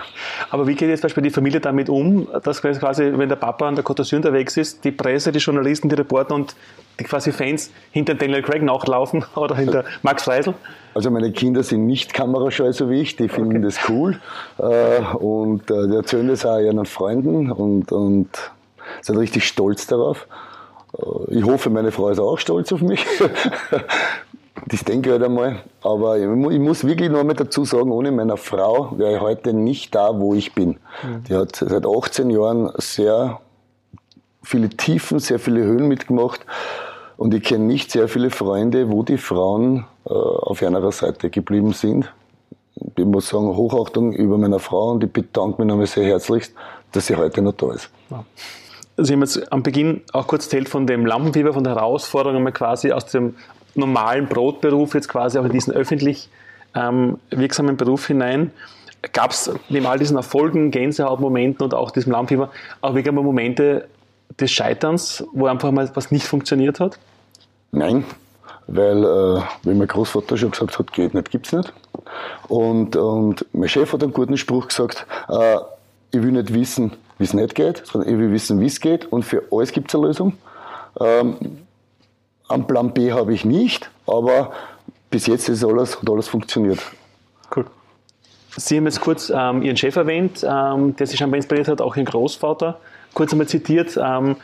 Aber 0.49 0.67
wie 0.67 0.75
geht 0.75 0.89
jetzt 0.89 1.01
zum 1.01 1.07
Beispiel 1.07 1.23
die 1.23 1.29
Familie 1.29 1.59
damit 1.59 1.89
um, 1.89 2.27
dass 2.43 2.61
quasi, 2.61 3.11
wenn 3.15 3.29
der 3.29 3.35
Papa 3.35 3.67
an 3.67 3.75
der 3.75 3.83
Côte 3.83 4.01
d'Azur 4.01 4.17
unterwegs 4.17 4.57
ist, 4.57 4.83
die 4.83 4.91
Presse, 4.91 5.31
die 5.31 5.39
Journalisten, 5.39 5.89
die 5.89 5.95
Reporter 5.95 6.35
und 6.35 6.55
die 6.99 7.03
quasi 7.03 7.31
Fans 7.31 7.71
hinter 7.91 8.15
Daniel 8.15 8.41
Craig 8.41 8.63
nachlaufen 8.63 9.25
oder 9.35 9.55
hinter 9.55 9.83
Max 10.01 10.23
Freisel? 10.23 10.55
Also 10.93 11.11
meine 11.11 11.31
Kinder 11.31 11.63
sind 11.63 11.85
nicht 11.85 12.13
kamerascheu 12.13 12.71
so 12.71 12.89
wie 12.89 13.01
ich, 13.01 13.15
die 13.15 13.29
finden 13.29 13.57
okay. 13.57 13.61
das 13.61 13.89
cool 13.89 14.19
äh, 14.57 15.01
und 15.17 15.69
äh, 15.69 15.87
die 15.87 15.95
erzählen 15.95 16.27
das 16.27 16.45
auch 16.45 16.59
ihren 16.59 16.85
Freunden 16.85 17.51
und, 17.51 17.91
und 17.91 18.29
sind 19.01 19.17
richtig 19.17 19.47
stolz 19.47 19.87
darauf. 19.87 20.27
Äh, 20.97 21.37
ich 21.37 21.43
hoffe, 21.45 21.69
meine 21.69 21.91
Frau 21.91 22.09
ist 22.09 22.19
auch 22.19 22.37
stolz 22.37 22.71
auf 22.71 22.81
mich. 22.81 23.05
das 24.67 24.83
denke 24.83 25.09
ich 25.09 25.13
halt 25.13 25.23
einmal. 25.23 25.63
Aber 25.81 26.17
ich 26.17 26.25
muss 26.59 26.83
wirklich 26.83 27.09
noch 27.09 27.19
einmal 27.19 27.35
dazu 27.35 27.65
sagen, 27.65 27.91
ohne 27.91 28.11
meine 28.11 28.37
Frau 28.37 28.97
wäre 28.97 29.15
ich 29.15 29.21
heute 29.21 29.53
nicht 29.53 29.93
da, 29.93 30.19
wo 30.19 30.33
ich 30.33 30.53
bin. 30.53 30.77
Mhm. 31.03 31.23
Die 31.27 31.35
hat 31.35 31.55
seit 31.55 31.85
18 31.85 32.29
Jahren 32.29 32.71
sehr 32.77 33.39
viele 34.43 34.69
Tiefen, 34.69 35.19
sehr 35.19 35.39
viele 35.39 35.63
Höhen 35.63 35.87
mitgemacht. 35.87 36.41
Und 37.17 37.33
ich 37.33 37.43
kenne 37.43 37.65
nicht 37.65 37.91
sehr 37.91 38.07
viele 38.07 38.29
Freunde, 38.29 38.91
wo 38.91 39.03
die 39.03 39.17
Frauen 39.17 39.85
äh, 40.05 40.09
auf 40.09 40.61
einer 40.61 40.91
Seite 40.91 41.29
geblieben 41.29 41.73
sind. 41.73 42.11
ich 42.95 43.05
muss 43.05 43.29
sagen, 43.29 43.55
Hochachtung 43.55 44.13
über 44.13 44.37
meiner 44.37 44.59
Frau 44.59 44.91
und 44.91 45.03
ich 45.03 45.11
bedanke 45.11 45.61
mich 45.61 45.67
nochmal 45.67 45.87
sehr 45.87 46.05
herzlichst, 46.05 46.53
dass 46.91 47.07
sie 47.07 47.15
heute 47.15 47.41
noch 47.41 47.53
da 47.53 47.73
ist. 47.73 47.89
Ja. 48.09 48.25
Sie 48.97 49.13
haben 49.13 49.21
jetzt 49.21 49.51
am 49.51 49.63
Beginn 49.63 50.01
auch 50.11 50.27
kurz 50.27 50.45
erzählt 50.45 50.69
von 50.69 50.85
dem 50.85 51.05
Lampenfieber, 51.05 51.53
von 51.53 51.63
der 51.63 51.75
Herausforderung, 51.75 52.37
einmal 52.37 52.53
quasi 52.53 52.91
aus 52.91 53.07
dem 53.07 53.35
normalen 53.75 54.27
Brotberuf 54.27 54.93
jetzt 54.93 55.09
quasi 55.09 55.39
auch 55.39 55.45
in 55.45 55.51
diesen 55.51 55.73
öffentlich 55.73 56.29
ähm, 56.75 57.17
wirksamen 57.31 57.75
Beruf 57.77 58.05
hinein. 58.07 58.51
Gab 59.11 59.31
es 59.31 59.51
neben 59.69 59.85
all 59.85 59.99
diesen 59.99 60.15
Erfolgen, 60.15 60.71
Gänsehautmomenten 60.71 61.63
und 61.63 61.73
auch 61.73 61.91
diesem 61.91 62.11
Lampenfieber 62.11 62.51
auch 62.81 62.93
wirklich 62.93 63.13
mal 63.13 63.23
Momente 63.23 63.87
des 64.39 64.51
Scheiterns, 64.51 65.23
wo 65.33 65.47
einfach 65.47 65.71
mal 65.71 65.89
was 65.95 66.11
nicht 66.11 66.25
funktioniert 66.25 66.79
hat? 66.79 66.99
Nein, 67.71 68.05
weil, 68.67 69.03
äh, 69.03 69.41
wie 69.63 69.73
mein 69.73 69.87
Großvater 69.87 70.37
schon 70.37 70.51
gesagt 70.51 70.79
hat, 70.79 70.93
geht 70.93 71.13
nicht, 71.13 71.31
gibt's 71.31 71.51
nicht. 71.51 71.73
Und, 72.47 72.95
und 72.95 73.45
mein 73.53 73.69
Chef 73.69 73.91
hat 73.91 74.03
einen 74.03 74.13
guten 74.13 74.37
Spruch 74.37 74.67
gesagt, 74.67 75.05
äh, 75.29 75.57
ich 76.11 76.21
will 76.21 76.31
nicht 76.31 76.53
wissen, 76.53 76.91
wie 77.23 77.25
es 77.25 77.33
nicht 77.33 77.55
geht, 77.55 77.83
sondern 77.85 78.19
will 78.19 78.33
wissen, 78.33 78.59
wie 78.59 78.65
es 78.65 78.81
geht 78.81 79.05
und 79.05 79.23
für 79.23 79.43
alles 79.49 79.71
gibt 79.71 79.89
es 79.89 79.95
eine 79.95 80.07
Lösung. 80.07 80.33
Ähm, 80.99 81.37
einen 82.49 82.67
Plan 82.67 82.93
B 82.93 83.13
habe 83.13 83.33
ich 83.33 83.45
nicht, 83.45 83.89
aber 84.05 84.51
bis 85.09 85.27
jetzt 85.27 85.47
ist 85.47 85.63
alles, 85.63 86.01
hat 86.01 86.09
alles 86.09 86.27
funktioniert. 86.27 86.79
Cool. 87.55 87.65
Sie 88.57 88.75
haben 88.75 88.85
jetzt 88.85 88.99
kurz 88.99 89.31
ähm, 89.33 89.61
Ihren 89.63 89.77
Chef 89.77 89.95
erwähnt, 89.95 90.45
ähm, 90.45 90.97
der 90.97 91.07
Sie 91.07 91.15
scheinbar 91.15 91.37
inspiriert 91.37 91.69
hat, 91.69 91.81
auch 91.81 91.95
Ihren 91.95 92.05
Großvater. 92.05 92.79
Kurz 93.13 93.31
einmal 93.31 93.47
zitiert. 93.47 93.97
Ähm, 93.97 94.35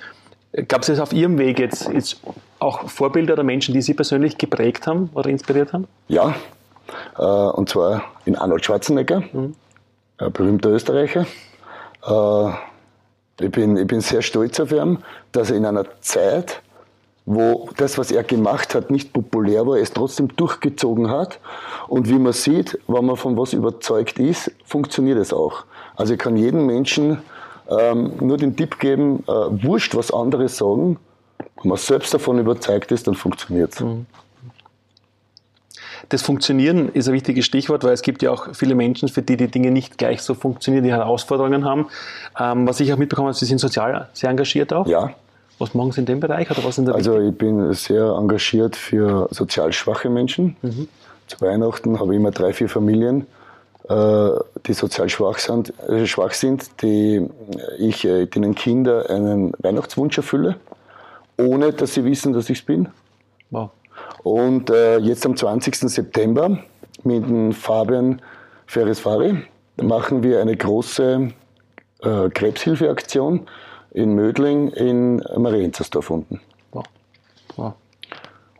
Gab 0.67 0.81
es 0.81 0.88
jetzt 0.88 1.00
auf 1.00 1.12
Ihrem 1.12 1.38
Weg 1.38 1.59
jetzt, 1.59 1.89
jetzt, 1.89 2.21
auch 2.59 2.89
Vorbilder 2.89 3.33
oder 3.33 3.43
Menschen, 3.43 3.74
die 3.74 3.81
Sie 3.81 3.93
persönlich 3.93 4.38
geprägt 4.38 4.88
haben 4.88 5.09
oder 5.13 5.29
inspiriert 5.29 5.74
haben? 5.74 5.88
Ja, 6.07 6.33
äh, 7.17 7.24
und 7.24 7.67
zwar 7.69 8.05
in 8.25 8.38
Arnold 8.38 8.63
Schwarzenegger, 8.63 9.21
mhm. 9.31 9.53
ein 10.17 10.31
berühmter 10.31 10.69
Österreicher. 10.69 11.27
Äh, 12.03 12.51
ich, 13.39 13.51
bin, 13.51 13.77
ich 13.77 13.88
bin 13.88 14.01
sehr 14.01 14.22
stolz 14.22 14.60
auf 14.60 14.72
ihn, 14.72 15.00
dass 15.31 15.51
er 15.51 15.58
in 15.58 15.65
einer 15.65 15.86
Zeit, 16.01 16.62
wo 17.25 17.69
das, 17.77 17.98
was 17.98 18.12
er 18.12 18.24
gemacht 18.24 18.74
hat, 18.74 18.89
nicht 18.89 19.13
populär 19.13 19.67
war, 19.67 19.77
es 19.77 19.93
trotzdem 19.93 20.36
durchgezogen 20.36 21.10
hat. 21.12 21.39
Und 21.88 22.10
wie 22.10 22.17
man 22.17 22.34
sieht, 22.34 22.79
wenn 22.88 23.05
man 23.05 23.17
von 23.17 23.38
was 23.38 23.53
überzeugt 23.53 24.19
ist, 24.19 24.51
funktioniert 24.65 25.17
es 25.17 25.31
auch. 25.31 25.65
Also 25.96 26.13
ich 26.13 26.19
kann 26.19 26.38
jedem 26.38 26.65
Menschen 26.65 27.19
ähm, 27.69 28.13
nur 28.19 28.38
den 28.38 28.55
Tipp 28.55 28.79
geben, 28.79 29.24
äh, 29.27 29.31
wurscht, 29.31 29.96
was 29.96 30.12
andere 30.12 30.50
sagen, 30.50 30.98
wenn 31.62 31.69
man 31.69 31.77
selbst 31.77 32.13
davon 32.13 32.39
überzeugt 32.39 32.91
ist, 32.91 33.08
dann 33.08 33.15
funktioniert 33.15 33.74
es. 33.74 33.81
Mhm. 33.81 34.05
Das 36.08 36.22
Funktionieren 36.22 36.89
ist 36.89 37.08
ein 37.08 37.13
wichtiges 37.13 37.46
Stichwort, 37.46 37.84
weil 37.84 37.94
es 37.94 38.01
gibt 38.01 38.22
ja 38.22 38.32
auch 38.32 38.56
viele 38.56 38.75
Menschen, 38.75 39.10
für 39.10 39.22
die 39.22 39.36
die 39.36 39.48
Dinge 39.48 39.72
nicht 39.72 39.98
gleich 39.98 40.22
so 40.22 40.34
funktionieren, 40.34 40.86
die 40.86 40.91
Herausforderungen 40.91 41.65
haben. 41.65 41.88
Ähm, 42.39 42.68
was 42.68 42.79
ich 42.79 42.94
auch 42.94 42.98
mitbekommen 42.98 43.27
habe, 43.27 43.38
Sie 43.38 43.46
sind 43.46 43.60
sozial 43.60 44.08
sehr 44.13 44.29
engagiert 44.29 44.72
auch. 44.72 44.88
Ja. 44.88 45.12
Was 45.60 45.74
machen 45.74 45.91
Sie 45.91 46.00
in 46.00 46.06
dem 46.06 46.22
Bereich? 46.22 46.50
Oder 46.50 46.63
was 46.63 46.77
in 46.77 46.86
der 46.86 46.96
also 46.96 47.20
ich 47.20 47.38
bin 47.38 47.74
sehr 47.74 48.15
engagiert 48.18 48.77
für 48.77 49.27
sozial 49.32 49.74
schwache 49.74 50.10
Menschen. 50.10 50.56
Mhm. 50.62 50.88
Zu 51.27 51.41
Weihnachten 51.41 52.00
habe 52.00 52.13
ich 52.13 52.20
immer 52.20 52.32
drei, 52.32 52.53
vier 52.53 52.70
Familien, 52.70 53.27
äh, 53.89 54.29
die 54.65 54.74
sozial 54.74 55.10
schwach 55.10 55.38
sind, 55.38 55.74
äh, 55.88 56.06
schwach 56.06 56.32
sind 56.32 56.82
die 56.82 57.27
ich 57.77 58.06
äh, 58.06 58.25
denen 58.25 58.56
Kinder 58.56 59.10
einen 59.10 59.51
Weihnachtswunsch 59.60 60.18
erfülle, 60.18 60.56
ohne 61.38 61.74
dass 61.74 61.94
sie 61.94 62.06
wissen, 62.06 62.34
dass 62.34 62.50
ich 62.50 62.60
es 62.60 62.65
bin. 62.65 62.89
Wow. 63.51 63.72
Und 64.24 64.70
äh, 64.70 64.98
jetzt 64.98 65.26
am 65.26 65.36
20. 65.36 65.76
September 65.76 66.60
mit 67.04 67.24
dem 67.24 67.54
Fabian 67.54 68.22
Ferris-Fari 68.68 69.44
machen 69.82 70.24
wir 70.24 70.42
eine 70.42 70.56
große 70.56 71.30
äh, 72.02 72.30
Krebshilfeaktion 72.30 73.48
in 73.92 74.14
Mödling 74.14 74.70
in 74.70 75.24
Marienzersdorf 75.38 76.10
unten. 76.10 76.42
Wow. 76.72 76.84
Wow. 77.56 77.74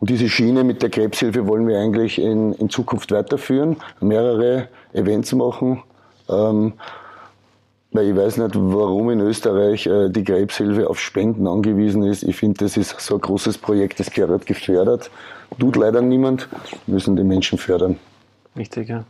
Und 0.00 0.08
diese 0.08 0.28
Schiene 0.28 0.64
mit 0.64 0.82
der 0.82 0.88
Krebshilfe 0.88 1.46
wollen 1.46 1.68
wir 1.68 1.78
eigentlich 1.78 2.18
in, 2.18 2.54
in 2.54 2.70
Zukunft 2.70 3.12
weiterführen, 3.12 3.76
mehrere 4.00 4.68
Events 4.94 5.32
machen. 5.34 5.82
Ähm, 6.28 6.72
weil 7.92 8.08
ich 8.08 8.16
weiß 8.16 8.36
nicht, 8.36 8.54
warum 8.54 9.10
in 9.10 9.20
Österreich 9.20 9.86
äh, 9.86 10.08
die 10.10 10.24
Krebshilfe 10.24 10.88
auf 10.88 11.00
Spenden 11.00 11.46
angewiesen 11.46 12.02
ist. 12.02 12.22
Ich 12.22 12.36
finde, 12.36 12.64
das 12.64 12.76
ist 12.76 12.98
so 13.00 13.14
ein 13.14 13.20
großes 13.20 13.58
Projekt, 13.58 14.00
das 14.00 14.10
gehört 14.10 14.46
gefördert. 14.46 15.10
Tut 15.58 15.76
leider 15.76 16.00
niemand, 16.00 16.48
müssen 16.86 17.16
die 17.16 17.24
Menschen 17.24 17.58
fördern. 17.58 17.98
Richtig, 18.56 18.88
ja. 18.88 19.04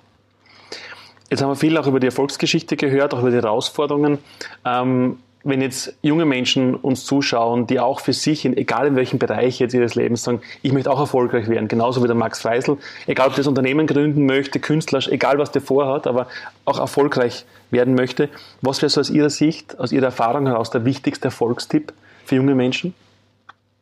Jetzt 1.31 1.43
haben 1.43 1.51
wir 1.51 1.57
viel 1.57 1.77
auch 1.79 1.87
über 1.87 2.01
die 2.01 2.07
Erfolgsgeschichte 2.07 2.77
gehört, 2.77 3.15
auch 3.15 3.21
über 3.21 3.31
die 3.31 3.37
Herausforderungen. 3.37 4.19
Ähm, 4.65 5.19
wenn 5.43 5.63
jetzt 5.63 5.95
junge 6.03 6.27
Menschen 6.27 6.75
uns 6.75 7.05
zuschauen, 7.05 7.67
die 7.67 7.81
auch 7.81 8.01
für 8.01 8.13
sich, 8.13 8.45
in, 8.45 8.57
egal 8.57 8.87
in 8.89 8.97
welchem 8.97 9.19
Bereich 9.19 9.59
jetzt 9.59 9.73
ihres 9.73 9.95
Lebens 9.95 10.23
sagen, 10.23 10.43
ich 10.63 10.73
möchte 10.73 10.91
auch 10.91 11.01
erfolgreich 11.01 11.49
werden, 11.49 11.67
genauso 11.67 12.03
wie 12.03 12.07
der 12.07 12.17
Max 12.17 12.41
Freisel, 12.41 12.77
egal 13.07 13.29
ob 13.29 13.37
das 13.37 13.47
Unternehmen 13.47 13.87
gründen 13.87 14.27
möchte, 14.27 14.61
Künstler, 14.61 15.01
egal 15.11 15.39
was 15.39 15.51
der 15.51 15.63
vorhat, 15.63 16.07
aber 16.07 16.27
auch 16.67 16.79
erfolgreich 16.79 17.47
werden 17.71 17.95
möchte, 17.95 18.29
was 18.61 18.83
wäre 18.83 18.91
so 18.91 19.01
aus 19.01 19.09
Ihrer 19.09 19.31
Sicht, 19.31 19.79
aus 19.79 19.93
Ihrer 19.93 20.07
Erfahrung 20.07 20.47
heraus 20.47 20.71
der 20.71 20.85
wichtigste 20.85 21.27
Erfolgstipp 21.29 21.93
für 22.25 22.37
junge 22.37 22.55
Menschen? 22.55 22.95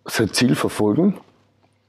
Sein 0.05 0.33
Ziel 0.33 0.55
verfolgen, 0.55 1.19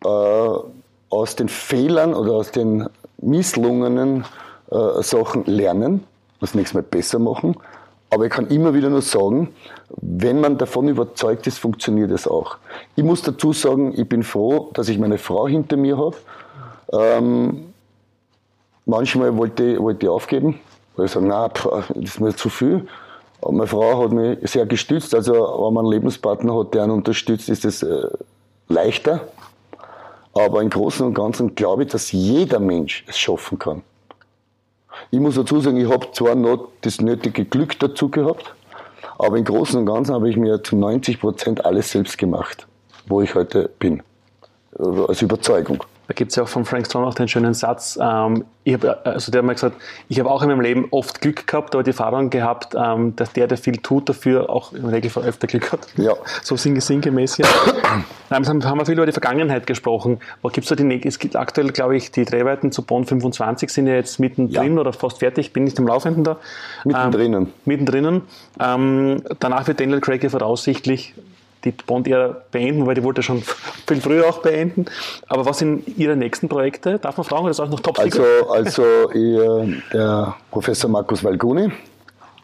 äh, 0.04 0.08
aus 0.08 1.36
den 1.36 1.48
Fehlern 1.48 2.14
oder 2.14 2.34
aus 2.34 2.52
den 2.52 2.88
misslungenen 3.22 4.26
äh, 4.72 5.04
Sachen 5.04 5.46
lernen, 5.46 6.04
das 6.40 6.56
nächste 6.56 6.78
Mal 6.78 6.84
besser 6.84 7.20
machen 7.20 7.56
aber 8.10 8.25
ich 8.25 8.32
kann 8.32 8.48
immer 8.48 8.74
wieder 8.74 8.89
nur 8.89 9.01
sagen, 9.01 9.54
wenn 10.01 10.42
man 10.42 10.58
davon 10.58 10.88
überzeugt 10.88 11.48
ist, 11.48 11.60
funktioniert 11.60 12.12
es 12.12 12.28
auch. 12.28 12.58
Ich 12.96 13.04
muss 13.04 13.22
dazu 13.22 13.54
sagen, 13.54 13.94
ich 13.96 14.08
bin 14.08 14.24
froh, 14.24 14.72
dass 14.74 14.89
ich 14.89 14.98
meine 14.98 15.18
Frau 15.18 15.48
hinter 15.48 15.78
mir 15.78 15.98
habe. 15.98 16.16
Ähm, 16.92 17.74
manchmal 18.86 19.38
wollte 19.38 19.80
wollte 19.82 20.08
ich 20.08 20.10
aufgeben, 20.10 20.60
weil 20.96 21.06
ich 21.06 21.12
sage, 21.12 21.28
na, 21.28 21.50
das 21.50 21.89
ist 21.96 22.20
mir 22.20 22.36
zu 22.36 22.50
viel. 22.50 22.88
Aber 23.42 23.54
meine 23.54 23.68
Frau 23.68 24.04
hat 24.04 24.12
mich 24.12 24.38
sehr 24.50 24.66
gestützt. 24.66 25.16
Also, 25.16 25.34
wenn 25.34 25.74
man 25.74 25.86
einen 25.86 25.94
Lebenspartner 25.94 26.58
hat, 26.58 26.74
der 26.74 26.84
einen 26.84 26.92
unterstützt, 26.92 27.48
ist 27.48 27.63
es 27.63 27.84
äh, 27.84 28.08
leichter. 28.68 29.22
Aber 30.34 30.62
im 30.62 30.70
Großen 30.70 31.06
und 31.06 31.13
Ganzen 31.13 31.56
glaube 31.56 31.84
ich, 31.84 31.89
dass 31.89 32.12
jeder 32.12 32.60
Mensch 32.60 33.06
es 33.08 33.18
schaffen 33.18 33.58
kann. 33.58 33.82
Ich 35.12 35.20
muss 35.20 35.36
dazu 35.36 35.60
sagen, 35.60 35.77
ich 35.77 35.89
habe 35.89 36.08
zwar 36.12 36.36
noch 36.36 36.70
das 36.82 37.01
nötige 37.01 37.46
Glück 37.46 37.79
dazu 37.79 38.10
gehabt, 38.10 38.53
aber 39.18 39.38
im 39.38 39.44
Großen 39.44 39.79
und 39.79 39.86
Ganzen 39.86 40.13
habe 40.13 40.29
ich 40.29 40.38
mir 40.38 40.63
zu 40.63 40.75
90 40.75 41.20
Prozent 41.20 41.65
alles 41.65 41.91
selbst 41.91 42.18
gemacht, 42.18 42.68
wo 43.08 43.22
ich 43.22 43.36
heute 43.36 43.70
bin. 43.79 44.03
Also 44.77 45.08
als 45.08 45.22
Überzeugung. 45.22 45.84
Da 46.10 46.16
gibt 46.16 46.32
es 46.32 46.38
ja 46.38 46.42
auch 46.42 46.48
von 46.48 46.66
Frank 46.66 46.88
Strong 46.88 47.06
auch 47.06 47.13
den 47.13 47.28
schönen 47.28 47.54
Satz, 47.54 48.00
ähm, 48.01 48.44
ich 48.63 48.74
hab, 48.74 49.06
also 49.06 49.32
der 49.32 49.39
hat 49.39 49.46
mal 49.46 49.54
gesagt, 49.54 49.75
ich 50.08 50.20
habe 50.20 50.32
auch 50.32 50.42
in 50.42 50.50
meinem 50.50 50.62
Leben 50.62 50.88
oft 50.89 51.22
Glück 51.22 51.46
gehabt, 51.46 51.75
aber 51.75 51.84
die 51.84 51.92
Erfahrung 51.92 52.32
gehabt, 52.32 52.74
ähm, 52.75 53.16
dass 53.16 53.32
der, 53.34 53.46
der 53.46 53.60
viel 53.60 53.78
tut, 53.78 54.10
dafür 54.10 54.50
auch 54.50 54.74
im 54.74 54.86
Regelfall 54.86 55.24
öfter 55.24 55.46
Glück 55.46 55.72
hat. 55.72 55.88
Ja. 55.98 56.13
So 56.42 56.58
sinngemäß 56.58 57.36
hier. 57.36 57.46
Dann 58.30 58.66
haben 58.66 58.80
wir 58.80 58.86
viel 58.88 58.96
über 58.96 59.06
die 59.06 59.12
Vergangenheit 59.12 59.68
gesprochen. 59.68 60.20
Wo 60.42 60.50
gibt's 60.50 60.70
da 60.70 60.75
die, 60.75 61.08
es 61.08 61.20
gibt 61.20 61.36
aktuell, 61.36 61.70
glaube 61.70 61.96
ich, 61.96 62.10
die 62.10 62.25
Dreharbeiten 62.25 62.72
zu 62.72 62.82
Bonn 62.82 63.06
25 63.06 63.70
sind 63.70 63.86
ja 63.86 63.94
jetzt 63.94 64.20
mittendrin 64.20 64.74
ja. 64.74 64.82
oder 64.82 64.94
fast 64.94 65.20
fertig, 65.20 65.54
bin 65.54 65.63
nicht 65.63 65.78
im 65.78 65.86
Laufenden 65.86 66.24
da. 66.24 66.38
Mittendrin. 66.86 67.34
Ähm, 67.34 67.48
mittendrin. 67.66 68.22
Ähm, 68.60 69.22
danach 69.39 69.68
wird 69.68 69.80
Daniel 69.80 70.01
Craig 70.01 70.24
ja 70.24 70.30
voraussichtlich 70.30 71.13
die 71.66 71.72
Bond-Ära 71.72 72.38
beenden, 72.51 72.86
weil 72.86 72.96
die 72.96 73.04
wollte 73.04 73.22
schon 73.22 73.44
viel 73.89 74.01
früher 74.01 74.27
auch 74.29 74.39
beenden. 74.39 74.86
Aber 75.27 75.46
was 75.46 75.60
sind 75.60 75.98
Ihre 75.98 76.15
nächsten 76.15 76.48
Projekte? 76.48 77.00
Darf 77.00 77.17
man 77.17 77.25
fragen, 77.25 77.43
oder 77.43 77.51
ist 77.51 77.60
auch 77.60 77.69
noch 77.69 77.81
top 77.81 78.00
Also, 78.00 78.24
also 78.50 79.12
ich, 79.12 79.84
der 79.91 80.36
Professor 80.51 80.89
Markus 80.89 81.24
Walguni, 81.24 81.72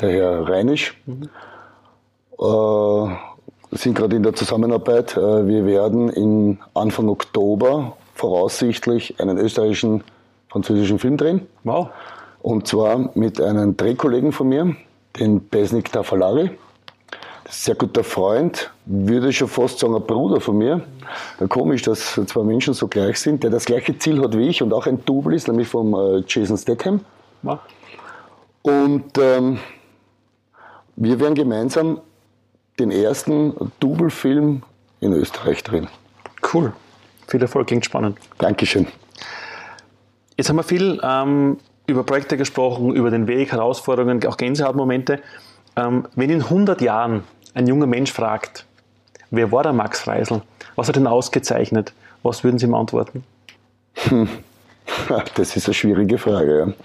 der 0.02 0.12
Herr 0.12 0.50
Reinisch, 0.50 0.94
mhm. 1.06 1.30
äh, 2.40 3.78
sind 3.78 3.96
gerade 3.96 4.16
in 4.16 4.24
der 4.24 4.34
Zusammenarbeit. 4.34 5.16
Äh, 5.16 5.48
wir 5.48 5.66
werden 5.66 6.10
in 6.10 6.60
Anfang 6.74 7.10
Oktober 7.10 7.96
voraussichtlich 8.14 9.20
einen 9.20 9.38
österreichischen, 9.38 10.04
französischen 10.50 11.00
Film 11.00 11.18
drehen. 11.18 11.48
Wow. 11.64 11.90
Und 12.42 12.68
zwar 12.68 13.10
mit 13.16 13.42
einem 13.42 13.76
Drehkollegen 13.76 14.32
von 14.32 14.50
mir, 14.50 14.76
den 15.20 15.48
Besnik 15.48 15.92
Tafalari 15.92 16.52
sehr 17.48 17.76
guter 17.76 18.04
Freund, 18.04 18.72
würde 18.86 19.30
ich 19.30 19.38
schon 19.38 19.48
fast 19.48 19.80
sagen, 19.80 19.96
ein 19.96 20.04
Bruder 20.04 20.42
von 20.42 20.58
mir. 20.58 20.82
Komisch, 21.50 21.84
dass 21.84 22.20
zwei 22.26 22.44
Menschen 22.44 22.74
so 22.74 22.88
gleich 22.88 23.20
sind, 23.20 23.44
der 23.44 23.52
das 23.52 23.66
gleiche 23.66 23.98
Ziel 23.98 24.22
hat 24.22 24.38
wie 24.38 24.48
ich 24.48 24.62
und 24.62 24.74
auch 24.74 24.88
ein 24.88 25.04
Double 25.06 25.36
ist, 25.36 25.48
nämlich 25.48 25.68
vom 25.68 25.94
äh, 25.94 26.24
Jason 26.28 26.58
Statham. 26.58 27.02
Und 28.64 29.18
ähm, 29.20 29.60
wir 30.96 31.20
werden 31.20 31.36
gemeinsam 31.36 32.02
den 32.80 32.92
ersten 32.92 33.54
Double-Film 33.80 34.64
in 35.02 35.14
Österreich 35.14 35.64
drehen. 35.64 35.88
Cool. 36.54 36.74
Viel 37.28 37.42
Erfolg, 37.42 37.68
klingt 37.68 37.86
spannend. 37.86 38.18
Dankeschön. 38.38 38.88
Jetzt 40.38 40.50
haben 40.50 40.58
wir 40.58 40.64
viel 40.64 41.00
ähm, 41.04 41.58
über 41.88 42.04
Projekte 42.04 42.38
gesprochen, 42.38 42.94
über 42.96 43.12
den 43.12 43.28
Weg, 43.28 43.52
Herausforderungen, 43.52 44.26
auch 44.26 44.38
Gänsehautmomente. 44.38 45.22
Ähm, 45.76 46.08
wenn 46.16 46.30
in 46.30 46.42
100 46.42 46.82
Jahren 46.82 47.24
ein 47.56 47.66
junger 47.66 47.88
Mensch 47.88 48.12
fragt, 48.12 48.66
wer 49.32 49.52
war 49.52 49.64
der 49.64 49.74
Max 49.74 50.02
Freisel? 50.02 50.44
Was 50.76 50.88
hat 50.88 50.98
ihn 50.98 51.08
ausgezeichnet? 51.08 51.94
Was 52.22 52.44
würden 52.44 52.60
Sie 52.60 52.66
ihm 52.68 52.76
antworten? 52.76 53.24
Hm. 53.96 54.30
Das 55.36 55.56
ist 55.56 55.66
eine 55.66 55.74
schwierige 55.74 56.20
Frage. 56.20 56.76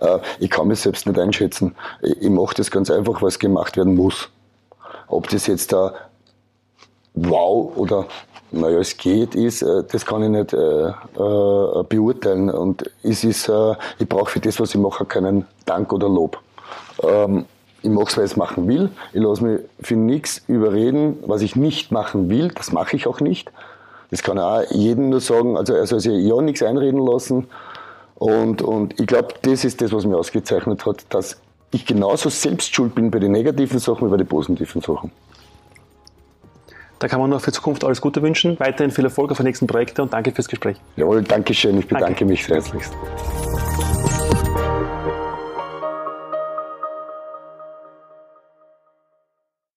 Ja. 0.00 0.16
Äh, 0.16 0.20
ich 0.38 0.48
kann 0.48 0.68
mich 0.68 0.78
selbst 0.78 1.06
nicht 1.06 1.18
einschätzen. 1.18 1.74
Ich 2.02 2.30
mache 2.30 2.54
das 2.54 2.70
ganz 2.70 2.88
einfach, 2.88 3.20
was 3.20 3.40
gemacht 3.40 3.76
werden 3.76 3.96
muss. 3.96 4.28
Ob 5.08 5.28
das 5.28 5.48
jetzt 5.48 5.72
da 5.72 5.92
wow 7.14 7.76
oder 7.76 8.06
naja, 8.52 8.78
es 8.78 8.96
geht, 8.96 9.34
ist, 9.34 9.62
äh, 9.62 9.82
das 9.90 10.06
kann 10.06 10.22
ich 10.22 10.28
nicht 10.28 10.52
äh, 10.52 10.92
beurteilen. 11.88 12.48
Und 12.48 12.88
es 13.02 13.24
ist, 13.24 13.50
ich 13.98 14.08
brauche 14.08 14.30
für 14.30 14.40
das, 14.40 14.60
was 14.60 14.74
ich 14.74 14.80
mache, 14.80 15.04
keinen 15.04 15.44
Dank 15.66 15.92
oder 15.92 16.08
Lob. 16.08 16.38
Ähm, 17.02 17.44
ich 17.82 17.90
mache 17.90 18.06
es, 18.08 18.16
weil 18.16 18.24
ich 18.24 18.32
es 18.32 18.36
machen 18.36 18.66
will. 18.68 18.90
Ich 19.12 19.22
lasse 19.22 19.44
mich 19.44 19.60
für 19.80 19.96
nichts 19.96 20.42
überreden, 20.48 21.18
was 21.26 21.42
ich 21.42 21.56
nicht 21.56 21.92
machen 21.92 22.28
will. 22.28 22.48
Das 22.48 22.72
mache 22.72 22.96
ich 22.96 23.06
auch 23.06 23.20
nicht. 23.20 23.50
Das 24.10 24.22
kann 24.22 24.38
auch 24.38 24.62
jedem 24.70 25.10
nur 25.10 25.20
sagen. 25.20 25.56
Also 25.56 25.74
er 25.74 25.86
soll 25.86 26.00
sich 26.00 26.12
ja 26.24 26.40
nichts 26.40 26.62
einreden 26.62 27.04
lassen. 27.04 27.46
Und, 28.16 28.62
und 28.62 28.98
ich 28.98 29.06
glaube, 29.06 29.28
das 29.42 29.64
ist 29.64 29.80
das, 29.80 29.92
was 29.92 30.04
mich 30.04 30.16
ausgezeichnet 30.16 30.86
hat, 30.86 31.04
dass 31.10 31.40
ich 31.70 31.86
genauso 31.86 32.30
selbst 32.30 32.74
schuld 32.74 32.94
bin 32.94 33.10
bei 33.10 33.18
den 33.18 33.32
negativen 33.32 33.78
Sachen 33.78 34.08
wie 34.08 34.10
bei 34.10 34.16
den 34.16 34.26
positiven 34.26 34.80
Sachen. 34.80 35.12
Da 36.98 37.06
kann 37.06 37.20
man 37.20 37.30
nur 37.30 37.38
für 37.38 37.52
Zukunft 37.52 37.84
alles 37.84 38.00
Gute 38.00 38.22
wünschen. 38.22 38.58
Weiterhin 38.58 38.90
viel 38.90 39.04
Erfolg 39.04 39.30
auf 39.30 39.36
den 39.36 39.46
nächsten 39.46 39.68
Projekten 39.68 40.00
und 40.00 40.12
danke 40.12 40.32
fürs 40.32 40.48
Gespräch. 40.48 40.78
Jawohl, 40.96 41.22
danke 41.22 41.54
schön. 41.54 41.78
Ich 41.78 41.86
bedanke 41.86 42.06
danke. 42.06 42.24
mich 42.24 42.44
sehr 42.44 42.56
herzlichst. 42.56 42.92